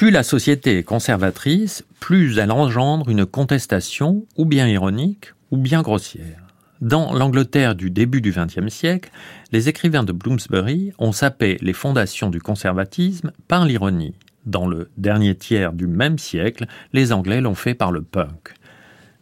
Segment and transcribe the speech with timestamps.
[0.00, 5.82] Plus la société est conservatrice, plus elle engendre une contestation ou bien ironique ou bien
[5.82, 6.46] grossière.
[6.80, 9.10] Dans l'Angleterre du début du XXe siècle,
[9.52, 14.14] les écrivains de Bloomsbury ont sapé les fondations du conservatisme par l'ironie.
[14.46, 16.64] Dans le dernier tiers du même siècle,
[16.94, 18.54] les Anglais l'ont fait par le punk.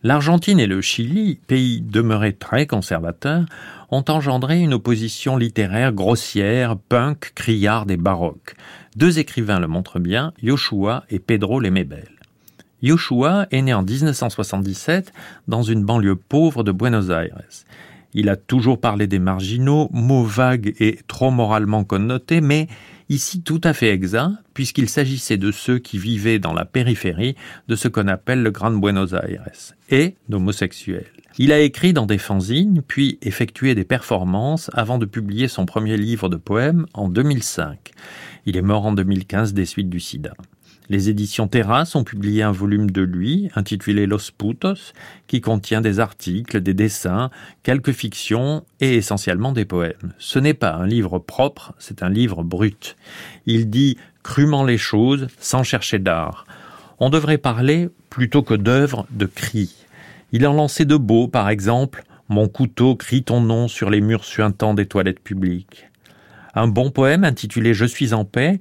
[0.05, 3.47] L'Argentine et le Chili, pays demeurés très conservateurs,
[3.91, 8.55] ont engendré une opposition littéraire grossière, punk, criarde et baroque.
[8.95, 12.11] Deux écrivains le montrent bien, Yoshua et Pedro Lemebel.
[12.81, 15.13] Yoshua est né en 1977
[15.49, 17.43] dans une banlieue pauvre de Buenos Aires.
[18.15, 22.69] Il a toujours parlé des marginaux, mots vagues et trop moralement connotés, mais
[23.09, 27.37] ici tout à fait exact, puisqu'il s'agissait de ceux qui vivaient dans la périphérie
[27.69, 29.49] de ce qu'on appelle le Grand Buenos Aires,
[29.91, 31.07] et d'homosexuels.
[31.39, 35.97] Il a écrit dans des fanzines, puis effectué des performances avant de publier son premier
[35.97, 37.93] livre de poèmes en 2005.
[38.47, 40.33] Il est mort en 2015 des suites du sida.
[40.91, 44.95] Les éditions Terrasse ont publié un volume de lui, intitulé Los Putos,
[45.27, 47.31] qui contient des articles, des dessins,
[47.63, 50.15] quelques fictions et essentiellement des poèmes.
[50.19, 52.97] Ce n'est pas un livre propre, c'est un livre brut.
[53.45, 56.47] Il dit crûment les choses sans chercher d'art.
[57.01, 59.75] On devrait parler, plutôt que d'œuvres, de cris.
[60.33, 64.25] Il en lançait de beaux, par exemple, Mon couteau crie ton nom sur les murs
[64.25, 65.89] suintants des toilettes publiques.
[66.55, 68.59] Un bon poème intitulé Je suis en paix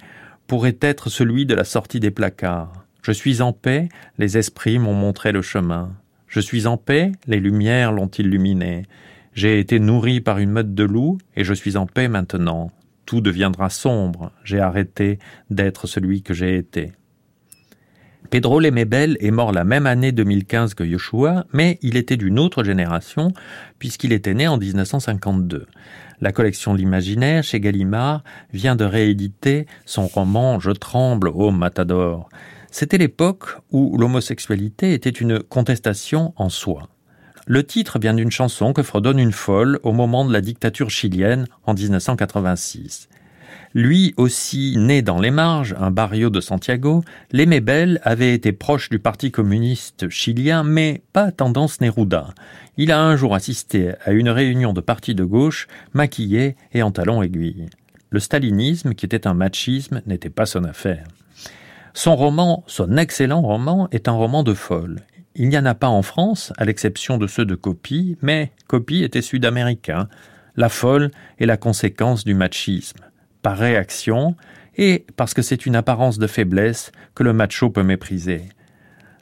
[0.48, 2.86] pourrait être celui de la sortie des placards.
[3.02, 5.94] Je suis en paix, les esprits m'ont montré le chemin.
[6.28, 8.84] Je suis en paix, les lumières l'ont illuminé.
[9.34, 12.72] J'ai été nourri par une meute de loups, et je suis en paix maintenant.
[13.06, 16.92] Tout deviendra sombre, j'ai arrêté d'être celui que j'ai été.
[18.30, 22.64] Pedro Lemebel est mort la même année 2015 que Yoshua, mais il était d'une autre
[22.64, 23.31] génération,
[23.80, 25.66] puisqu'il était né en 1952.
[26.19, 32.29] La collection L'Imaginaire chez Gallimard vient de rééditer son roman Je tremble, ô matador.
[32.71, 36.89] C'était l'époque où l'homosexualité était une contestation en soi.
[37.45, 41.47] Le titre vient d'une chanson que fredonne une folle au moment de la dictature chilienne
[41.66, 43.09] en 1986.
[43.77, 48.97] Lui aussi né dans les marges, un barrio de Santiago, Lemebel avait été proche du
[48.97, 52.29] Parti communiste chilien, mais pas tendance Neruda.
[52.77, 56.89] Il a un jour assisté à une réunion de partis de gauche, maquillé et en
[56.89, 57.67] talons aiguilles.
[58.09, 61.05] Le stalinisme, qui était un machisme, n'était pas son affaire.
[61.94, 65.01] Son roman, son excellent roman, est un roman de folle.
[65.35, 69.03] Il n'y en a pas en France, à l'exception de ceux de Copie, mais Copie
[69.03, 70.09] était sud-américain.
[70.55, 73.06] La folle est la conséquence du machisme
[73.42, 74.36] par réaction
[74.78, 78.44] et parce que c'est une apparence de faiblesse que le macho peut mépriser.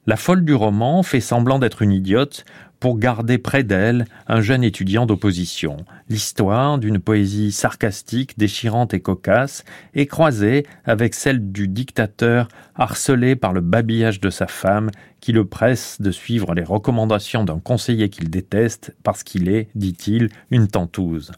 [0.08, 2.46] La folle du roman fait semblant d'être une idiote
[2.80, 5.78] pour garder près d'elle un jeune étudiant d'opposition.
[6.10, 9.64] L'histoire d'une poésie sarcastique, déchirante et cocasse
[9.96, 15.46] est croisée avec celle du dictateur harcelé par le babillage de sa femme qui le
[15.46, 21.32] presse de suivre les recommandations d'un conseiller qu'il déteste parce qu'il est, dit-il, une tentouse.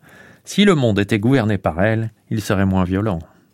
[0.47, 3.19] Si le monde était gouverné par elle, il serait moins violent.